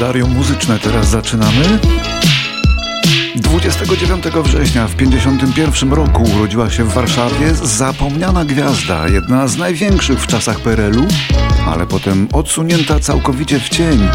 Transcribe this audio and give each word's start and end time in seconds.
Kalendarium 0.00 0.34
muzyczne 0.34 0.78
teraz 0.78 1.08
zaczynamy. 1.08 1.78
29 3.36 4.24
września 4.24 4.86
w 4.86 4.96
51 4.96 5.92
roku 5.92 6.22
urodziła 6.22 6.70
się 6.70 6.84
w 6.84 6.92
Warszawie 6.92 7.54
zapomniana 7.54 8.44
gwiazda, 8.44 9.08
jedna 9.08 9.48
z 9.48 9.56
największych 9.56 10.20
w 10.20 10.26
czasach 10.26 10.60
PRL-u, 10.60 11.06
ale 11.66 11.86
potem 11.86 12.28
odsunięta 12.32 13.00
całkowicie 13.00 13.60
w 13.60 13.68
cień. 13.68 14.08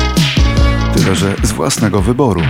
Tyle, 0.93 1.15
że 1.15 1.35
z 1.43 1.51
własnego 1.51 2.01
wyboru. 2.01 2.41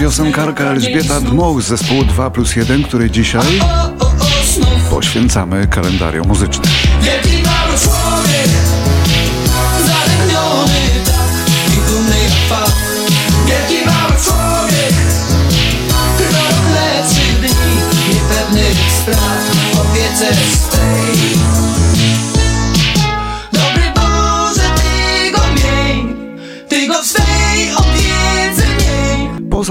Piosenkarka 0.00 0.64
Elżbieta 0.64 1.20
Dmoch 1.20 1.62
z 1.62 1.66
zespołu 1.66 2.04
2 2.04 2.30
plus 2.30 2.56
1, 2.56 2.82
który 2.82 3.10
dzisiaj 3.10 3.60
poświęcamy 4.90 5.66
kalendarium 5.66 6.28
muzyczne. 6.28 6.64
Wielki 7.02 7.42
mały 7.42 7.78
człowiek 7.78 8.50
tak 9.86 10.28
dumny 11.88 12.16
Wielki 13.46 13.86
mały 13.86 14.12
człowiek 14.24 14.94
lepszych 16.74 17.40
dni 17.40 17.74
Niepewnych 18.14 18.76
spraw 19.02 19.50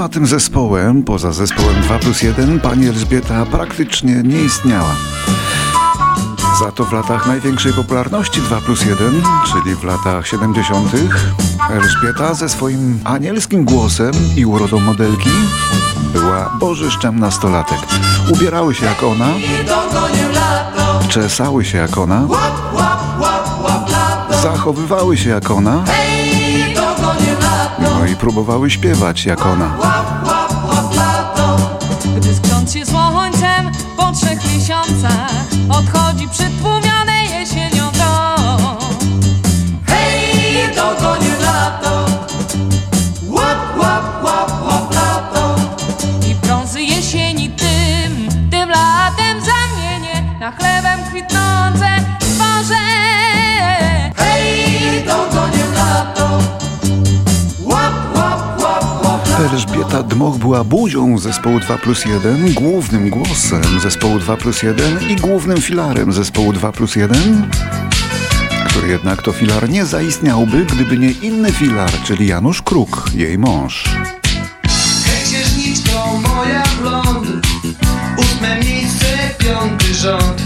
Poza 0.09 0.19
tym 0.19 0.27
zespołem, 0.27 1.03
poza 1.03 1.31
zespołem 1.31 1.81
2 1.81 1.99
plus 1.99 2.21
1, 2.21 2.59
pani 2.59 2.87
Elżbieta 2.87 3.45
praktycznie 3.45 4.15
nie 4.23 4.41
istniała. 4.41 4.95
Za 6.59 6.71
to 6.71 6.85
w 6.85 6.93
latach 6.93 7.27
największej 7.27 7.73
popularności 7.73 8.41
2 8.41 8.61
plus 8.61 8.85
1, 8.85 9.21
czyli 9.51 9.75
w 9.75 9.83
latach 9.83 10.27
70., 10.27 10.91
Elżbieta 11.71 12.33
ze 12.33 12.49
swoim 12.49 12.99
anielskim 13.03 13.65
głosem 13.65 14.13
i 14.35 14.45
urodą 14.45 14.79
modelki 14.79 15.29
była 16.13 16.57
bożyszczem 16.59 17.19
nastolatek. 17.19 17.79
Ubierały 18.33 18.75
się 18.75 18.85
jak 18.85 19.03
ona, 19.03 19.29
czesały 21.09 21.65
się 21.65 21.77
jak 21.77 21.97
ona, 21.97 22.27
zachowywały 24.43 25.17
się 25.17 25.29
jak 25.29 25.51
ona, 25.51 25.83
no 27.81 28.05
i 28.05 28.15
próbowały 28.15 28.69
śpiewać 28.69 29.25
jak 29.25 29.45
ona. 29.45 29.77
Gdy 32.17 32.35
skrząc 32.35 32.73
się 32.73 32.85
słońcem 32.85 33.71
po 33.97 34.11
trzech 34.11 34.53
miesiącach 34.53 35.31
Odchodzi 35.69 36.27
przytłumione 36.27 36.79
jesienią 36.79 36.88
Dmoch 60.19 60.37
była 60.37 60.63
buzią 60.63 61.17
zespołu 61.17 61.59
2 61.59 61.77
plus 61.77 62.05
1, 62.05 62.53
głównym 62.53 63.09
głosem 63.09 63.79
zespołu 63.79 64.19
2 64.19 64.37
plus 64.37 64.63
1 64.63 65.09
i 65.09 65.15
głównym 65.15 65.61
filarem 65.61 66.13
zespołu 66.13 66.53
2 66.53 66.71
plus 66.71 66.95
1, 66.95 67.49
który 68.65 68.87
jednak 68.87 69.21
to 69.21 69.31
filar 69.31 69.69
nie 69.69 69.85
zaistniałby, 69.85 70.65
gdyby 70.65 70.97
nie 70.97 71.11
inny 71.11 71.51
filar, 71.51 71.91
czyli 72.03 72.27
Janusz 72.27 72.61
Kruk, 72.61 73.09
jej 73.13 73.37
mąż. 73.37 73.83
Hej 75.05 75.23
księżniczko 75.25 76.19
moja 76.35 76.63
blond 76.81 77.27
Ósme 78.17 78.59
miejsce, 78.59 79.05
piąty 79.37 79.93
rząd 79.93 80.38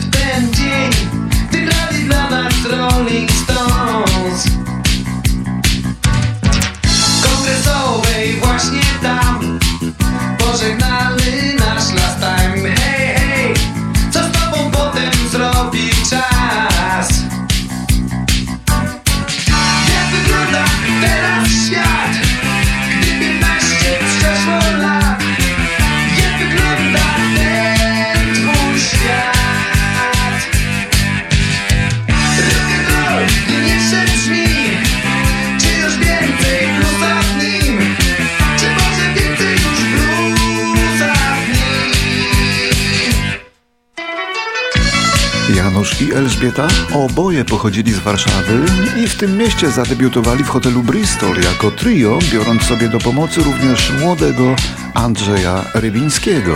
Elżbieta 46.15 46.67
oboje 46.93 47.45
pochodzili 47.45 47.93
z 47.93 47.99
Warszawy 47.99 48.65
i 49.03 49.07
w 49.07 49.17
tym 49.17 49.37
mieście 49.37 49.71
zadebiutowali 49.71 50.43
w 50.43 50.49
hotelu 50.49 50.83
Bristol 50.83 51.35
jako 51.41 51.71
trio, 51.71 52.19
biorąc 52.33 52.63
sobie 52.63 52.89
do 52.89 52.99
pomocy 52.99 53.43
również 53.43 53.91
młodego 53.99 54.55
Andrzeja 54.93 55.65
Rybińskiego. 55.73 56.53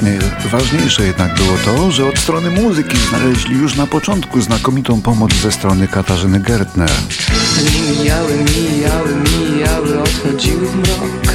Znacznie 0.00 0.50
ważniejsze 0.50 1.06
jednak 1.06 1.34
było 1.34 1.56
to, 1.64 1.90
że 1.90 2.06
od 2.06 2.18
strony 2.18 2.50
muzyki 2.50 2.96
znaleźli 2.96 3.56
już 3.56 3.76
na 3.76 3.86
początku 3.86 4.40
znakomitą 4.40 5.02
pomoc 5.02 5.34
ze 5.34 5.52
strony 5.52 5.88
Katarzyny 5.88 6.40
Gertner. 6.40 6.90
Mijały, 7.98 8.32
mijały, 8.32 9.14
mijały, 9.14 10.02
odchodziły 10.02 10.66
w 10.66 10.76
mrok. 10.76 11.34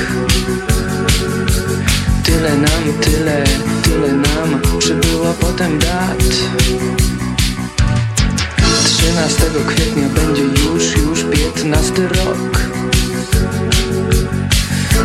Tyle 2.23 2.57
nam, 2.57 2.93
tyle, 3.01 3.43
tyle 3.83 4.13
nam 4.13 4.61
przybyło 4.79 5.33
potem 5.39 5.79
dat. 5.79 6.23
13 8.83 9.43
kwietnia 9.67 10.09
będzie 10.09 10.43
już, 10.43 10.95
już 10.97 11.23
15 11.55 11.93
rok. 12.07 12.59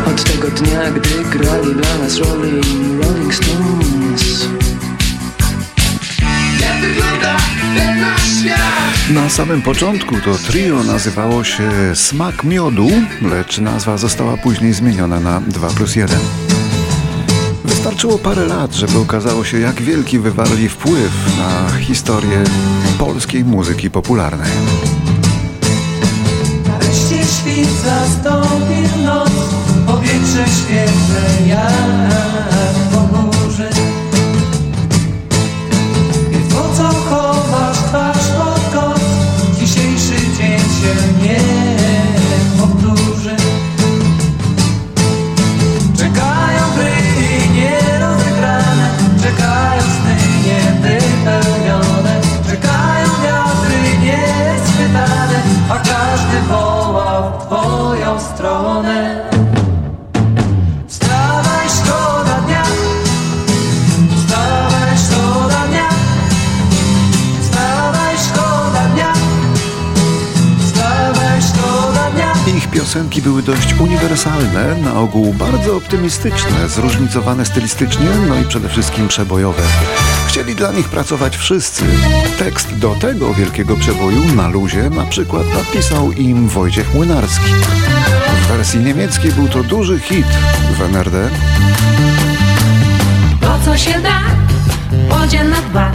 Od 0.07 0.23
tego 0.23 0.47
dnia, 0.47 0.91
gdy 0.91 1.37
grali 1.37 1.75
dla 1.75 1.97
nas 1.97 2.17
Rolling, 2.17 3.00
Na 9.13 9.29
samym 9.29 9.61
początku 9.61 10.15
to 10.15 10.35
trio 10.47 10.83
nazywało 10.83 11.43
się 11.43 11.71
Smak 11.93 12.43
Miodu, 12.43 12.89
lecz 13.21 13.57
nazwa 13.57 13.97
została 13.97 14.37
później 14.37 14.73
zmieniona 14.73 15.19
na 15.19 15.41
2 15.41 15.67
plus 15.67 15.95
1. 15.95 16.19
Wystarczyło 17.65 18.17
parę 18.17 18.45
lat, 18.45 18.73
żeby 18.73 18.97
okazało 18.99 19.43
się, 19.43 19.59
jak 19.59 19.81
wielki 19.81 20.19
wywarli 20.19 20.69
wpływ 20.69 21.11
na 21.37 21.77
historię 21.77 22.43
polskiej 22.99 23.45
muzyki 23.45 23.91
popularnej. 23.91 24.51
Nareszcie 26.67 27.25
świt 27.25 27.69
zastąpił 27.85 29.05
noc 29.05 29.31
Powietrze 29.87 30.45
świeże 30.47 31.47
jak 31.47 32.60
piosenki 72.91 73.21
były 73.21 73.43
dość 73.43 73.73
uniwersalne, 73.79 74.75
na 74.75 74.99
ogół 74.99 75.33
bardzo 75.33 75.77
optymistyczne, 75.77 76.69
zróżnicowane 76.69 77.45
stylistycznie, 77.45 78.09
no 78.27 78.35
i 78.35 78.43
przede 78.43 78.69
wszystkim 78.69 79.07
przebojowe. 79.07 79.61
Chcieli 80.27 80.55
dla 80.55 80.71
nich 80.71 80.89
pracować 80.89 81.37
wszyscy. 81.37 81.83
Tekst 82.39 82.77
do 82.77 82.95
tego 82.95 83.33
wielkiego 83.33 83.77
przeboju 83.77 84.35
na 84.35 84.47
luzie 84.47 84.89
na 84.89 85.05
przykład 85.05 85.43
napisał 85.53 86.11
im 86.11 86.47
Wojciech 86.47 86.93
Młynarski. 86.93 87.51
W 88.43 88.47
wersji 88.47 88.79
niemieckiej 88.79 89.31
był 89.31 89.47
to 89.47 89.63
duży 89.63 89.99
hit 89.99 90.27
w 90.77 90.81
NRD. 90.81 91.29
To 93.41 93.59
co 93.65 93.77
się 93.77 94.01
da, 94.01 94.19
podziel 95.09 95.49
na 95.49 95.61
dwa 95.61 95.90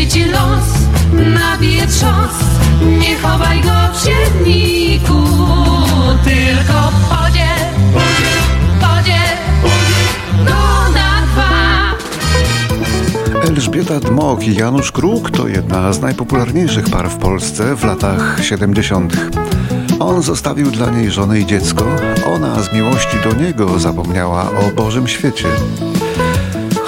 Jeśli 0.00 0.22
ci 0.22 0.30
los 0.30 0.68
nabije 1.12 1.86
trząs 1.86 2.32
Nie 2.82 3.16
chowaj 3.16 3.60
go 3.60 3.70
w 3.92 4.04
siedniku 4.04 5.22
Tylko 6.24 6.92
podziel, 7.10 7.60
podziel 8.80 9.36
Go 10.44 10.90
na 10.94 11.22
dwa 11.26 11.50
Elżbieta 13.48 14.00
Dmok 14.00 14.42
i 14.42 14.54
Janusz 14.54 14.92
Kruk 14.92 15.30
to 15.30 15.48
jedna 15.48 15.92
z 15.92 16.00
najpopularniejszych 16.00 16.90
par 16.90 17.10
w 17.10 17.16
Polsce 17.16 17.76
w 17.76 17.84
latach 17.84 18.38
70. 18.42 19.16
On 19.98 20.22
zostawił 20.22 20.70
dla 20.70 20.90
niej 20.90 21.10
żonę 21.10 21.40
i 21.40 21.46
dziecko, 21.46 21.84
ona 22.26 22.62
z 22.62 22.72
miłości 22.72 23.16
do 23.24 23.42
niego 23.42 23.78
zapomniała 23.78 24.50
o 24.50 24.76
Bożym 24.76 25.08
świecie. 25.08 25.48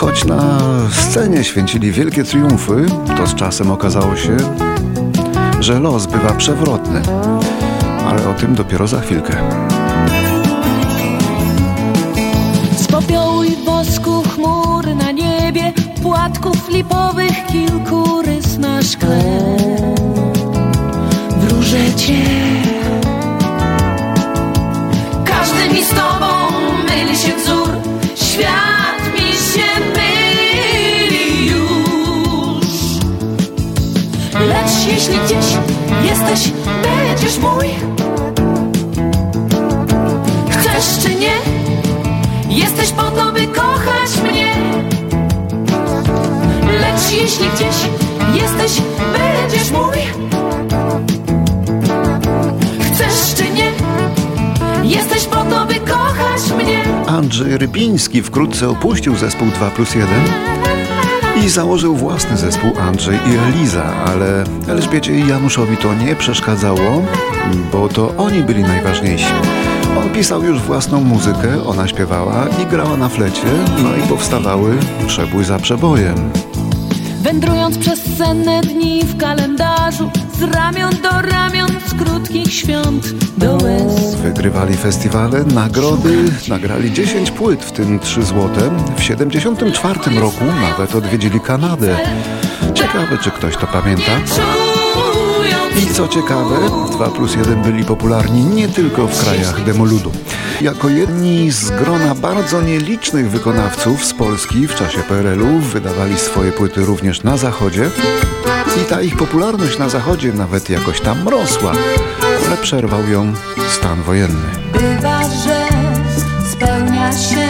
Choć 0.03 0.25
na 0.25 0.61
scenie 0.91 1.45
święcili 1.45 1.93
wielkie 1.93 2.25
triumfy, 2.25 2.87
to 3.17 3.27
z 3.27 3.35
czasem 3.35 3.71
okazało 3.71 4.17
się, 4.17 4.37
że 5.61 5.81
los 5.81 6.07
bywa 6.07 6.33
przewrotny. 6.35 7.03
Ale 8.07 8.29
o 8.29 8.35
tym 8.35 8.55
dopiero 8.55 8.87
za 8.87 9.01
chwilkę. 9.01 9.33
Z 12.77 12.87
popiołu 12.87 13.45
i 13.45 13.65
wosku 13.65 14.12
Jeśli 47.13 47.47
gdzieś 47.49 47.77
jesteś, 48.43 48.83
będziesz 49.13 49.71
mój 49.71 49.97
Chcesz 52.81 53.35
czy 53.35 53.45
nie? 53.51 53.73
Jesteś 54.91 55.25
po 55.25 55.37
to, 55.45 55.67
by 55.67 55.75
kochać 55.75 56.53
mnie 56.59 56.85
Andrzej 57.07 57.59
Rybiński 57.59 58.23
wkrótce 58.23 58.69
opuścił 58.69 59.17
zespół 59.17 59.49
2 59.49 59.71
plus 59.71 59.95
1 59.95 60.09
i 61.45 61.49
założył 61.49 61.97
własny 61.97 62.37
zespół 62.37 62.71
Andrzej 62.81 63.17
i 63.17 63.37
Eliza, 63.49 63.95
ale 64.07 64.45
Elżbiecie 64.69 65.15
i 65.19 65.29
Januszowi 65.29 65.77
to 65.77 65.95
nie 65.95 66.17
przeszkadzało, 66.17 67.03
bo 67.73 67.89
to 67.89 68.15
oni 68.17 68.43
byli 68.43 68.63
najważniejsi. 68.63 69.33
On 69.99 70.11
pisał 70.11 70.43
już 70.43 70.61
własną 70.61 71.01
muzykę, 71.01 71.65
ona 71.67 71.89
śpiewała 71.89 72.47
i 72.63 72.67
grała 72.67 72.97
na 72.97 73.09
flecie, 73.09 73.47
no 73.83 73.97
i 73.97 74.09
powstawały 74.09 74.79
przebój 75.07 75.45
za 75.45 75.59
przebojem. 75.59 76.42
Wędrując 77.23 77.79
przez 77.79 78.17
senne 78.19 78.61
dni 78.61 79.05
w 79.05 79.17
kalendarzu 79.17 80.11
Z 80.39 80.43
ramion 80.55 80.91
do 81.03 81.23
ramion 81.23 81.69
z 81.87 81.95
krótkich 81.95 82.55
świąt 82.55 83.13
do 83.39 83.53
łez 83.53 84.15
Wygrywali 84.15 84.77
festiwale, 84.77 85.45
nagrody, 85.45 86.25
nagrali 86.49 86.93
10 86.93 87.31
płyt, 87.31 87.65
w 87.65 87.73
tym 87.73 88.01
3 88.01 88.23
złote. 88.23 88.71
W 88.97 89.03
74 89.03 90.21
roku 90.21 90.45
nawet 90.45 90.95
odwiedzili 90.95 91.41
Kanadę. 91.41 91.97
Ciekawe, 92.75 93.19
czy 93.19 93.31
ktoś 93.31 93.57
to 93.57 93.67
pamięta. 93.67 94.13
I 95.83 95.95
co 95.95 96.09
ciekawe, 96.09 96.57
2 96.93 97.09
plus 97.09 97.35
1 97.35 97.63
byli 97.63 97.85
popularni 97.85 98.45
nie 98.45 98.69
tylko 98.69 99.07
w 99.07 99.25
krajach 99.25 99.65
demoludu. 99.65 100.13
Jako 100.61 100.89
jedni 100.89 101.51
z 101.51 101.71
grona 101.71 102.15
bardzo 102.15 102.63
nielicznych 102.63 103.31
wykonawców 103.31 104.05
z 104.05 104.15
Polski 104.15 104.67
w 104.67 104.75
czasie 104.75 104.99
PRL-u 104.99 105.59
wydawali 105.59 106.19
swoje 106.19 106.53
płyty 106.53 106.85
również 106.85 107.23
na 107.23 107.37
zachodzie. 107.37 107.91
I 108.83 108.85
ta 108.85 109.03
ich 109.03 109.17
popularność 109.17 109.79
na 109.79 109.89
zachodzie 109.89 110.33
nawet 110.33 110.71
jakoś 110.71 111.01
tam 111.01 111.29
rosła, 111.29 111.73
ale 112.47 112.57
przerwał 112.57 113.09
ją 113.09 113.33
stan 113.69 114.03
wojenny. 114.03 114.49
Bywa, 114.73 115.21
że 115.23 115.67
spełnia 116.53 117.13
się 117.13 117.49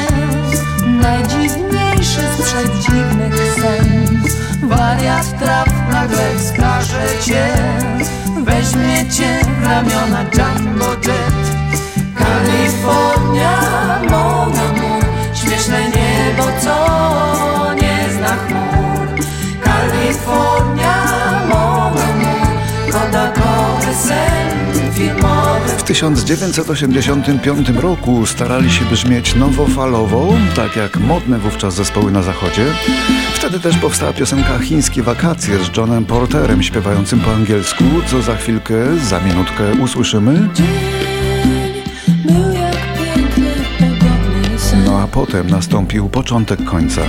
najdziwniejszy 0.87 2.21
z 2.39 2.43
przedziwnych 2.43 3.35
sen. 3.55 4.19
Wariat 4.63 5.39
traw 5.39 5.69
nagle 5.91 6.39
wskaże 6.39 7.03
cię, 7.25 7.49
weźmie 8.45 9.11
cię 9.11 9.41
w 9.61 9.65
ramiona 9.65 10.23
Jumbo 10.23 10.91
Jet. 10.91 11.42
Kalifornia, 12.53 13.61
mon 14.11 14.59
amour, 14.59 15.05
śmieszne 15.35 15.81
niebo, 15.85 16.43
co 16.61 17.75
nie 17.75 18.13
zna 18.13 18.37
chmur. 18.37 19.09
Kalifornia, 19.61 20.95
mon 21.49 21.99
amour, 21.99 22.47
kodakowy 22.93 23.95
sen 23.95 24.93
filmowy. 24.93 25.69
W 25.79 25.83
1985 25.83 27.69
roku 27.69 28.27
starali 28.27 28.71
się 28.71 28.85
brzmieć 28.85 29.35
nowofalowo, 29.35 30.35
tak 30.57 30.77
jak 30.77 30.97
modne 30.97 31.39
wówczas 31.39 31.75
zespoły 31.75 32.13
na 32.13 32.23
zachodzie. 32.23 32.65
Wtedy 33.35 33.61
też 33.61 33.79
powstała 33.79 34.13
piosenka 34.13 34.59
Chińskie 34.59 35.03
wakacje 35.03 35.59
z 35.65 35.77
Johnem 35.77 36.05
Porterem 36.05 36.63
śpiewającym 36.63 37.21
po 37.21 37.33
angielsku, 37.33 37.85
co 38.07 38.23
za 38.23 38.37
chwilkę, 38.37 38.75
za 38.99 39.21
minutkę 39.21 39.65
usłyszymy. 39.81 40.49
Potem 45.27 45.51
nastąpił 45.51 46.09
początek 46.09 46.65
końca. 46.65 47.03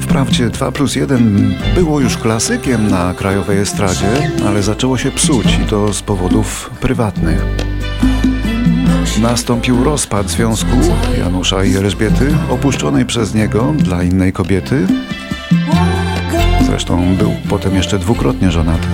Wprawdzie 0.00 0.50
2 0.50 0.72
plus 0.72 0.96
1 0.96 1.54
było 1.74 2.00
już 2.00 2.18
klasykiem 2.18 2.88
na 2.88 3.14
krajowej 3.14 3.58
estradzie, 3.58 4.30
ale 4.46 4.62
zaczęło 4.62 4.98
się 4.98 5.10
psuć 5.10 5.46
i 5.64 5.66
to 5.66 5.92
z 5.92 6.02
powodów 6.02 6.70
prywatnych. 6.80 7.44
Nastąpił 9.22 9.84
rozpad 9.84 10.30
związku 10.30 10.76
Janusza 11.18 11.64
i 11.64 11.76
Elżbiety, 11.76 12.34
opuszczonej 12.50 13.06
przez 13.06 13.34
niego 13.34 13.74
dla 13.78 14.02
innej 14.02 14.32
kobiety. 14.32 14.86
Zresztą 16.66 17.16
był 17.16 17.32
potem 17.48 17.74
jeszcze 17.74 17.98
dwukrotnie 17.98 18.50
żonaty. 18.50 18.88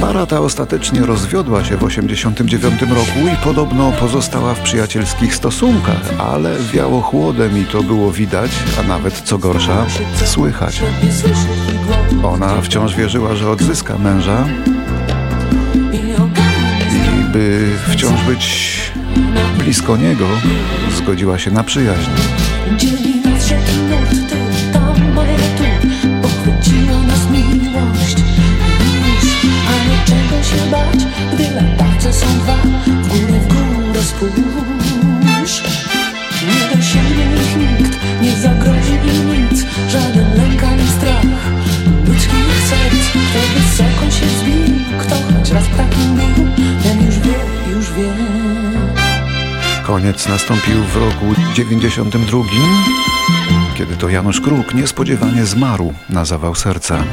Para 0.00 0.26
ta 0.26 0.40
ostatecznie 0.40 1.00
rozwiodła 1.00 1.64
się 1.64 1.76
w 1.76 1.84
89 1.84 2.82
roku 2.82 3.28
i 3.34 3.44
podobno 3.44 3.92
pozostała 3.92 4.54
w 4.54 4.60
przyjacielskich 4.60 5.34
stosunkach, 5.34 6.00
ale 6.18 6.56
wiało 6.72 7.00
chłodem 7.00 7.58
i 7.58 7.64
to 7.64 7.82
było 7.82 8.12
widać, 8.12 8.50
a 8.80 8.82
nawet 8.82 9.20
co 9.20 9.38
gorsza, 9.38 9.86
słychać. 10.24 10.82
Ona 12.24 12.62
wciąż 12.62 12.94
wierzyła, 12.94 13.34
że 13.34 13.50
odzyska 13.50 13.98
męża 13.98 14.46
i 16.92 17.32
by 17.32 17.68
wciąż 17.88 18.22
być 18.22 18.76
blisko 19.58 19.96
niego, 19.96 20.26
zgodziła 20.96 21.38
się 21.38 21.50
na 21.50 21.64
przyjaźń. 21.64 22.10
się 30.50 30.70
bać, 30.70 31.00
gdy 31.32 31.50
latawce 31.50 32.12
są 32.12 32.26
dwa 32.38 32.56
W 32.86 33.08
górę, 33.08 33.38
w 33.40 33.48
górę 33.48 34.02
spójrz. 34.02 35.62
Nie 36.48 36.76
dosięgnie 36.76 37.24
ich 37.24 37.56
nikt, 37.56 37.98
nie 38.22 38.32
zagrozi 38.36 38.92
im 38.92 39.50
nic 39.50 39.64
Żaden 39.88 40.36
lęk 40.36 40.64
ani 40.64 40.86
strach. 40.86 41.50
Ludzkich 42.06 42.62
serc 42.68 43.08
Kto 43.10 43.40
wysoko 43.54 44.10
się 44.10 44.26
zbił, 44.26 44.76
kto 44.98 45.14
choć 45.14 45.50
raz 45.50 45.64
takim 45.76 46.16
był 46.16 46.46
Ten 46.82 47.06
już 47.06 47.18
wie, 47.18 47.70
już 47.70 47.92
wie. 47.92 48.12
Koniec 49.86 50.28
nastąpił 50.28 50.84
w 50.84 50.96
roku 50.96 51.26
92 51.54 52.38
kiedy 53.76 53.96
to 53.96 54.08
Janusz 54.08 54.40
Kruk 54.40 54.74
niespodziewanie 54.74 55.46
zmarł 55.46 55.92
na 56.08 56.24
zawał 56.24 56.54
serca. 56.54 57.04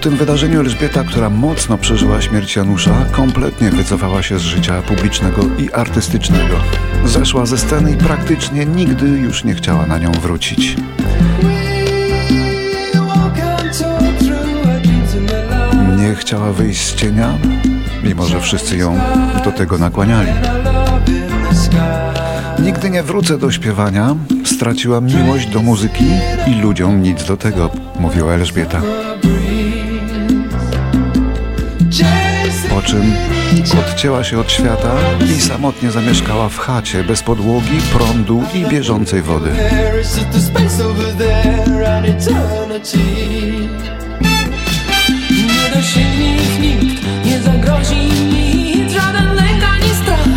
Tym 0.00 0.16
wydarzeniu 0.16 0.60
Elżbieta, 0.60 1.04
która 1.04 1.30
mocno 1.30 1.78
przeżyła 1.78 2.20
śmierć 2.20 2.56
Janusza, 2.56 3.04
kompletnie 3.12 3.70
wycofała 3.70 4.22
się 4.22 4.38
z 4.38 4.42
życia 4.42 4.82
publicznego 4.82 5.42
i 5.58 5.72
artystycznego. 5.72 6.56
Zeszła 7.04 7.46
ze 7.46 7.58
sceny 7.58 7.92
i 7.92 7.96
praktycznie 7.96 8.66
nigdy 8.66 9.08
już 9.08 9.44
nie 9.44 9.54
chciała 9.54 9.86
na 9.86 9.98
nią 9.98 10.12
wrócić. 10.12 10.76
Nie 15.98 16.14
chciała 16.14 16.52
wyjść 16.52 16.80
z 16.80 16.94
cienia, 16.94 17.38
mimo 18.04 18.26
że 18.26 18.40
wszyscy 18.40 18.76
ją 18.76 18.98
do 19.44 19.52
tego 19.52 19.78
nakłaniali. 19.78 20.32
Nigdy 22.58 22.90
nie 22.90 23.02
wrócę 23.02 23.38
do 23.38 23.50
śpiewania, 23.50 24.16
straciłam 24.44 25.06
miłość 25.06 25.46
do 25.46 25.62
muzyki 25.62 26.04
i 26.46 26.60
ludziom 26.60 27.02
nic 27.02 27.24
do 27.24 27.36
tego, 27.36 27.70
mówiła 27.98 28.32
Elżbieta. 28.32 28.82
Po 32.70 32.82
czym 32.82 33.14
odcięła 33.80 34.24
się 34.24 34.38
od 34.38 34.52
świata 34.52 34.96
i 35.36 35.40
samotnie 35.40 35.90
zamieszkała 35.90 36.48
w 36.48 36.58
chacie 36.58 37.04
bez 37.04 37.22
podłogi, 37.22 37.80
prądu 37.92 38.42
i 38.54 38.66
bieżącej 38.66 39.22
wody. 39.22 39.50
Nie 45.30 45.76
dosięgnie 45.76 46.36
ich 46.36 46.60
nikt, 46.60 47.02
nie 47.24 47.40
zagrozi 47.40 47.94
im 47.94 48.30
nic 48.30 48.92
Żaden 48.92 49.34
lęk 49.34 49.64
ani 49.64 49.94
strach 50.02 50.28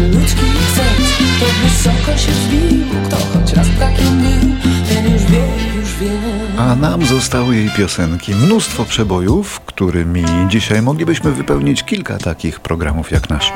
ludzkich 0.00 0.70
serc 0.76 1.08
To 1.40 1.46
wysoko 1.62 2.18
się 2.18 2.32
wzbił, 2.32 2.84
kto 3.06 3.16
choć 3.16 3.52
raz 3.52 3.66
takim 3.78 4.22
był 4.22 4.50
Ten 4.88 5.12
już 5.12 5.22
wie, 5.22 5.46
już 5.76 5.94
wie 5.94 6.33
A 6.58 6.74
nam 6.74 7.04
zostały 7.06 7.56
jej 7.56 7.70
piosenki, 7.70 8.34
mnóstwo 8.34 8.84
przebojów, 8.84 9.60
którymi 9.60 10.24
dzisiaj 10.48 10.82
moglibyśmy 10.82 11.32
wypełnić 11.32 11.82
kilka 11.82 12.18
takich 12.18 12.60
programów 12.60 13.10
jak 13.10 13.30
nasz. 13.30 13.52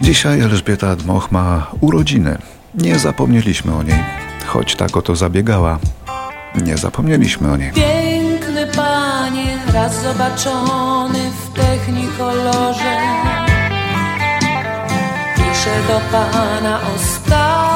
Dzisiaj 0.00 0.40
Elżbieta 0.40 0.96
Dmoch 0.96 1.32
ma 1.32 1.66
urodziny. 1.80 2.38
Nie 2.74 2.98
zapomnieliśmy 2.98 3.74
o 3.74 3.82
niej, 3.82 4.04
choć 4.46 4.76
tak 4.76 4.96
o 4.96 5.02
to 5.02 5.16
zabiegała. 5.16 5.78
Nie 6.62 6.76
zapomnieliśmy 6.76 7.52
o 7.52 7.56
niej. 7.56 7.72
Piękny 7.72 8.66
panie, 8.76 9.58
raz 9.72 10.02
zobaczony 10.02 11.30
w 11.30 11.58
technikolorze 11.58 12.96
Piszę 15.36 15.82
do 15.88 16.00
pana 16.12 16.80
ostatni 16.96 17.69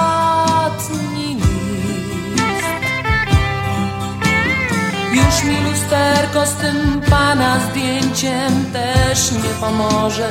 Już 5.35 5.45
mi 5.45 5.61
lusterko 5.71 6.47
z 6.47 6.55
tym 6.55 7.01
pana 7.11 7.59
zdjęciem 7.61 8.73
też 8.73 9.33
nie 9.33 9.51
pomoże. 9.61 10.29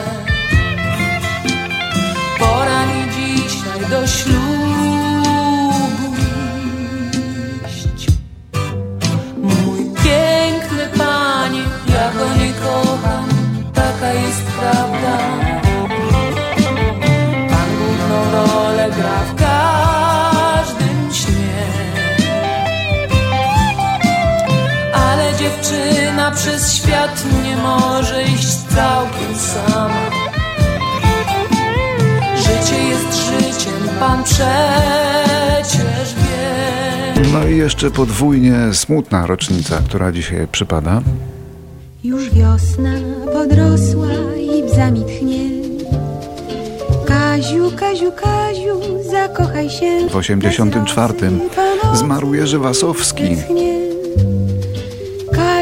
Pora 2.40 2.86
pan 34.08 34.24
przecież 34.24 36.16
wie. 36.16 37.32
No 37.34 37.48
i 37.48 37.58
jeszcze 37.58 37.92
podwójnie 37.92 38.74
smutna 38.74 39.28
rocznica, 39.28 39.82
która 39.86 40.12
dzisiaj 40.12 40.48
przypada. 40.52 41.02
Już 42.04 42.30
wiosna 42.30 42.94
podrosła 43.34 44.08
i 44.36 44.64
bzami 44.64 45.06
tchnie. 45.06 45.50
Kaziu, 47.06 47.72
Kaziu, 47.76 48.12
Kaziu, 48.12 48.80
zakochaj 49.12 49.70
się. 49.70 50.10
W 50.10 50.16
84 50.16 51.14
zmarł 51.94 52.34
Jerzy 52.34 52.60
Wasowski, 52.60 53.38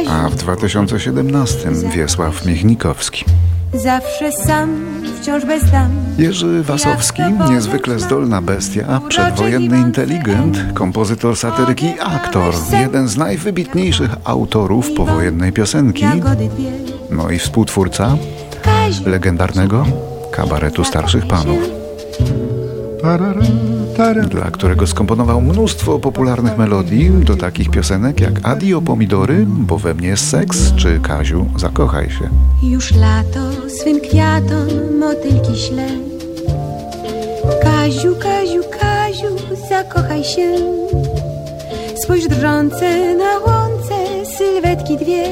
a 0.09 0.29
w 0.29 0.35
2017 0.35 1.71
Wiesław 1.71 2.45
Michnikowski. 2.45 3.25
Zawsze 3.73 4.31
sam, 4.31 4.85
wciąż 5.21 5.45
bez 5.45 5.71
dam. 5.71 5.91
Jerzy 6.17 6.63
Wasowski, 6.63 7.21
niezwykle 7.49 7.99
zdolna 7.99 8.41
bestia, 8.41 9.01
przedwojenny 9.09 9.77
inteligent, 9.77 10.57
kompozytor 10.73 11.37
satyryki 11.37 11.85
i 11.85 11.99
aktor, 11.99 12.53
jeden 12.81 13.07
z 13.07 13.17
najwybitniejszych 13.17 14.11
autorów 14.23 14.91
powojennej 14.93 15.51
piosenki, 15.51 16.05
no 17.11 17.29
i 17.29 17.39
współtwórca 17.39 18.17
legendarnego 19.05 19.85
kabaretu 20.31 20.83
starszych 20.83 21.27
panów, 21.27 21.69
dla 24.29 24.51
którego 24.51 24.87
skomponował 24.87 25.41
mnóstwo 25.41 25.99
popularnych 25.99 26.57
melodii 26.57 27.09
do 27.25 27.35
takich 27.35 27.69
piosenek 27.69 28.19
jak 28.21 28.33
Adio 28.43 28.81
Pomidory, 28.81 29.45
Bo 29.47 29.77
we 29.77 29.93
mnie 29.93 30.07
jest 30.07 30.29
seks, 30.29 30.73
czy 30.75 30.99
Kaziu, 30.99 31.45
zakochaj 31.57 32.09
się. 32.09 32.29
już 32.63 32.91
lato 32.95 33.69
swym 33.69 33.99
kwiatom 34.01 34.67
motylki 34.99 35.57
śle. 35.57 35.87
Kaziu, 37.63 38.15
Kaziu, 38.15 38.61
Kaziu, 38.79 39.35
zakochaj 39.69 40.23
się. 40.23 40.51
Spójrz 42.03 42.27
drżące 42.27 43.15
na 43.15 43.39
łące 43.53 44.25
sylwetki 44.37 44.97
dwie. 44.97 45.23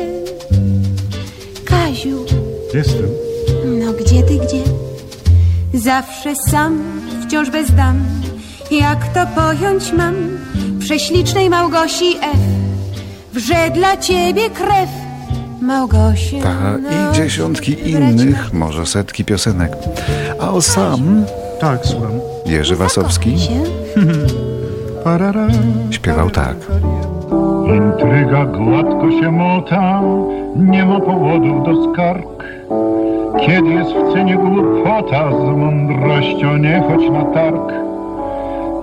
Kaziu, 1.65 2.25
Jestem. 2.73 3.05
no 3.79 3.93
gdzie 3.93 4.23
ty, 4.23 4.33
gdzie? 4.38 4.63
Zawsze 5.73 6.35
sam, 6.35 6.99
wciąż 7.29 7.50
bez 7.50 7.75
dam. 7.75 8.00
Jak 8.71 9.07
to 9.13 9.41
pojąć 9.41 9.93
mam? 9.93 10.15
Prześlicznej 10.79 11.50
Małgosi 11.50 12.17
F. 12.17 12.38
Wrze 13.33 13.69
dla 13.74 13.98
ciebie 13.98 14.50
krew. 14.50 14.89
Małgosiu. 15.62 16.36
Ta 16.43 16.77
no, 16.77 17.12
i 17.12 17.15
dziesiątki 17.15 17.75
brać 17.75 18.12
innych, 18.12 18.53
może 18.53 18.86
setki 18.86 19.25
piosenek. 19.25 19.71
A 20.39 20.51
o 20.51 20.62
sam 20.62 21.25
Tak, 21.59 21.86
słucham. 21.86 22.12
Jerzy 22.45 22.75
Wasowski 22.75 23.38
śpiewał 25.91 26.29
tak. 26.29 26.55
Intryga 27.75 28.45
gładko 28.45 29.12
się 29.12 29.31
mota, 29.31 30.01
nie 30.55 30.86
ma 30.86 31.00
powodu 31.00 31.63
do 31.63 31.93
skarg. 31.93 32.43
Kiedy 33.46 33.69
jest 33.69 33.91
w 33.91 34.13
cenie 34.13 34.36
głupota, 34.36 35.31
z 35.31 35.58
mądrością 35.58 36.58
nie 36.58 36.84
chodź 36.88 37.10
na 37.12 37.25
targ. 37.25 37.74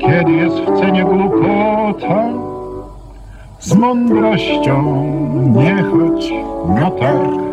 Kiedy 0.00 0.32
jest 0.32 0.56
w 0.56 0.80
cenie 0.80 1.04
głupota, 1.04 2.24
z 3.60 3.74
mądrością 3.74 5.04
nie 5.56 5.82
chodź 5.82 6.32
na 6.80 6.90
targ. 6.90 7.46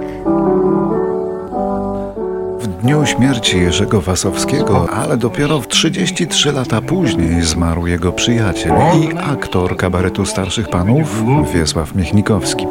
W 2.59 2.67
dniu 2.67 3.05
śmierci 3.05 3.59
Jerzego 3.59 4.01
Wasowskiego, 4.01 4.87
ale 4.89 5.17
dopiero 5.17 5.61
w 5.61 5.67
33 5.67 6.51
lata 6.51 6.81
później 6.81 7.41
zmarł 7.41 7.87
jego 7.87 8.11
przyjaciel 8.11 8.73
i 9.01 9.17
aktor 9.31 9.77
kabaretu 9.77 10.25
starszych 10.25 10.69
panów 10.69 11.23
Wiesław 11.53 11.95
Michnikowski. 11.95 12.67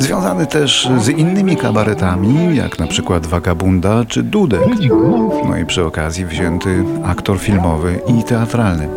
Związany 0.00 0.46
też 0.46 0.88
z 0.98 1.08
innymi 1.08 1.56
kabaretami, 1.56 2.56
jak 2.56 2.78
na 2.78 2.86
przykład 2.86 3.26
Wagabunda 3.26 4.04
czy 4.04 4.22
Dudek. 4.22 4.60
No 5.48 5.56
i 5.58 5.66
przy 5.66 5.84
okazji 5.84 6.26
wzięty 6.26 6.84
aktor 7.04 7.38
filmowy 7.38 8.00
i 8.06 8.24
teatralny. 8.24 8.88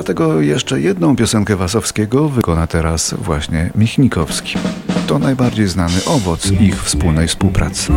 Dlatego 0.00 0.40
jeszcze 0.40 0.80
jedną 0.80 1.16
piosenkę 1.16 1.56
Wasowskiego 1.56 2.28
wykona 2.28 2.66
teraz 2.66 3.14
właśnie 3.14 3.70
Michnikowski. 3.74 4.58
To 5.06 5.18
najbardziej 5.18 5.68
znany 5.68 5.94
owoc 6.06 6.52
ich 6.52 6.82
wspólnej 6.82 7.28
współpracy. 7.28 7.92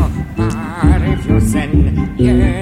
Parę 0.81 1.17
wiosen, 1.27 2.07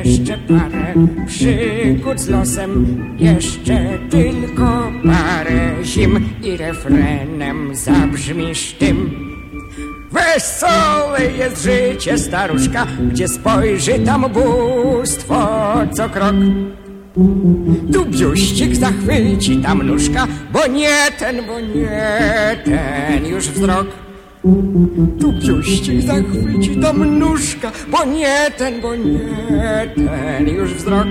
jeszcze 0.04 0.38
parę 0.38 0.94
przygód 1.28 2.20
z 2.20 2.28
losem, 2.28 2.98
jeszcze 3.20 4.00
tylko 4.10 4.92
parę 5.04 5.84
zim 5.84 6.30
i 6.44 6.58
refrenem 6.58 7.76
zabrzmisz 7.76 8.74
tym. 8.74 9.12
Wesołe 10.12 11.26
jest 11.38 11.64
życie 11.64 12.18
staruszka, 12.18 12.88
gdzie 13.12 13.28
spojrzy 13.28 14.00
tam 14.00 14.26
bóstwo 14.34 15.48
co 15.94 16.10
krok. 16.10 16.36
Tu 17.13 18.06
biuścik 18.06 18.75
zachwyci 18.75 19.58
tam 19.58 19.84
nóżka, 19.84 20.27
bo 20.53 20.68
nie 20.68 21.12
ten, 21.20 21.46
bo 21.48 21.60
nie 21.60 22.58
ten 22.65 23.25
już 23.25 23.48
wzrok. 23.50 23.88
Tu 25.20 25.32
biuścik 25.32 26.01
zachwyci 26.01 26.77
tam 26.77 27.20
nóżka, 27.20 27.72
bo 27.88 28.06
nie 28.06 28.51
ten, 28.58 28.82
bo 28.82 28.96
nie 28.96 29.20
ten 29.96 30.48
już 30.48 30.74
wzrok. 30.74 31.08